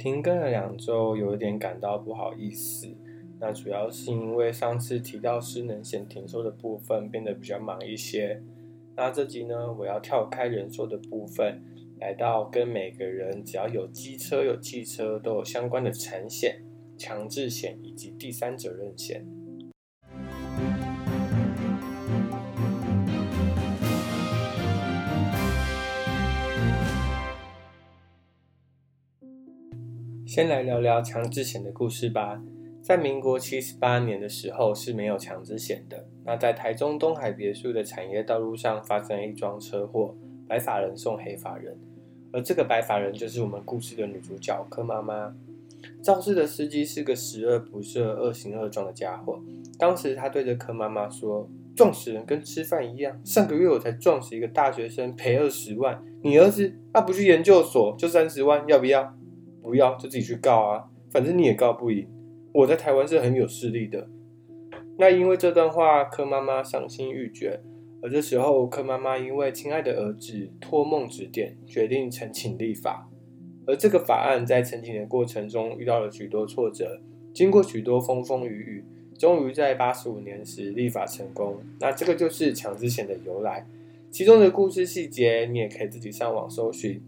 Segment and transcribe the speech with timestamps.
[0.00, 2.88] 停更了两周，有一点感到不好意思。
[3.38, 8.40] 那主要是因为上次提到失能险停售的部分变得比较忙一些。
[8.96, 11.62] 那这集呢，我要跳开人寿的部分，
[11.98, 16.62] 来到跟每个人只要有机车、有汽车都有相关的产险、
[16.96, 19.26] 强制险以及第三责任险。
[30.30, 32.40] 先来聊聊强制险的故事吧。
[32.80, 36.06] 在民国七十八年的时候是没有强制险的。
[36.24, 40.14] 那在台中东海别墅的产业道路上发生了一桩车祸，
[40.46, 41.76] 白发人送黑发人，
[42.30, 45.34] 而这个白发人就是我们故事的女主角柯妈妈。
[46.00, 49.42] 肇事的司机是个十恶不赦、恶行恶状的家伙。
[49.80, 56.00] 当时他对着柯妈妈说：“撞死人跟吃饭一样，上个月我才撞死一个大学生，赔二十万。
[56.22, 59.12] 你儿子啊，不去研究所就三十万，要不要？”
[59.70, 62.04] 不要就自己去告啊，反正你也告不赢。
[62.52, 64.08] 我在台湾是很有势力的。
[64.98, 67.60] 那因为这段话，柯妈妈伤心欲绝。
[68.02, 73.08] 而这时候，柯妈妈因为亲爱的儿子托梦指点，决定陈情立法。
[73.64, 77.00] 而这个法案在陈情的过程中遇到了许多挫折，
[77.32, 78.84] 经过许多风风雨雨，
[79.16, 81.58] 终于在八十五年时立法成功。
[81.78, 83.64] 那这个就是强制险的由来，
[84.10, 87.00] 其中的故事细节你也可以自己上网搜寻。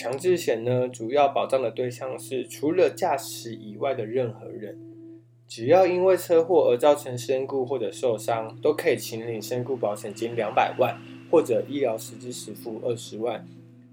[0.00, 4.78] 强制险呢，主要保障的对象是除了驾驶以外的任何人，
[5.46, 10.98] 只要因为车祸而造成身故或者受伤，都可以请领身故保险金两百万，
[11.30, 13.46] 或者医疗实支实付二十万。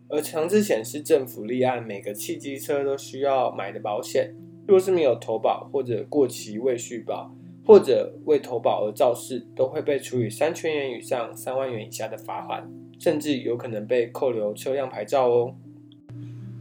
[0.07, 4.33] 而强制险是政府立案，每个汽机车都需要买的保险，
[4.65, 7.35] 若是没有投保或者过期未续保，
[7.65, 15.55] 或者未投保而肇事，都会被处以三千元以上三万元以下的罚款，甚至有可能被扣留车辆牌照哦。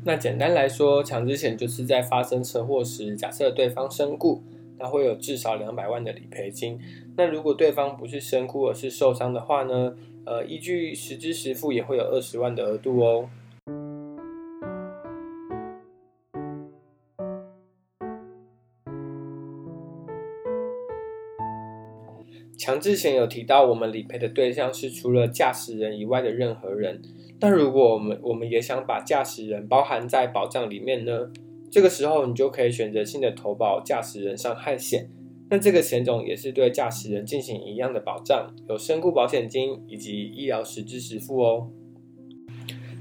[0.06, 4.41] 那简单来说，强制险就是在发生车祸时，假设对方身故，
[4.78, 6.78] 那会有至少两百万的理赔金。
[7.17, 9.97] 那如果对方不是身故而是受伤的话呢？
[10.25, 13.28] 呃，依据实支实付也会有二十万的额度哦。
[22.56, 27.03] 强制险有提到，我们理赔的对象是除了驾驶人以外的任何人。
[27.39, 31.31] 但如果我们我们也想把驾驶人包含在保障里面呢？
[31.71, 35.11] 这个时候你就可以选择性的投保驾驶人伤害险。
[35.50, 41.71] 那这个险种也是对驾驶人进行一样的保障，有身故保险金以及医疗实支实付哦。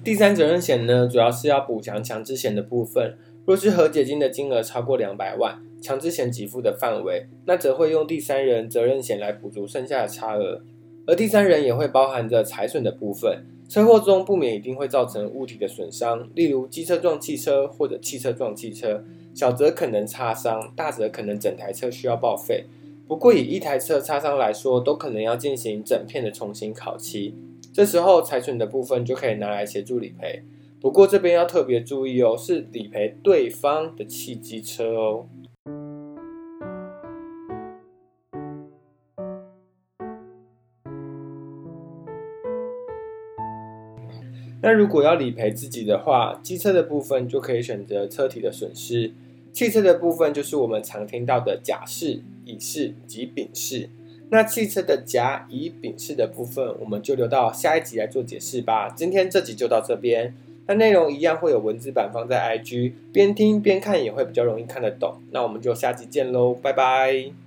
[0.04, 3.18] 第三责任险呢，主要是要补强强制险的部分。
[3.46, 10.64] 若是和解金的金额超过两百万，强制险给付的范围，那则会用第三人责任险来补足剩下的差额。
[11.06, 13.46] 而第三人也会包含着财损的部分。
[13.70, 22.66] 车祸中不免一定会造成物体的损伤，例如机车撞汽车或者汽车撞汽车，小则可能擦伤，大则可能整台车需要报废。
[23.08, 27.36] 不过以一台车擦伤来说，都可能要进行整片的重新烤漆，
[27.72, 30.44] 这时候财损的部分就可以拿来协助理赔。
[30.86, 35.26] 不过这边要特别注意哦，是理赔对方的汽机车哦。
[44.62, 49.10] 那如果要理赔自己的话，机车的部分就可以选择车体的损失；
[49.52, 53.90] 汽车的部分就是我们常听到的甲式、乙式及丙式。
[54.30, 58.90] 那汽车的甲、乙、丙式的部分，我们就留到下一集来做解释吧。
[58.90, 60.36] 今天这集就到这边，
[60.68, 65.16] 那内容一样会有文字版放在 IG，边听边看也会比较容易看得懂。
[65.32, 67.45] 那我们就下集见喽，拜拜。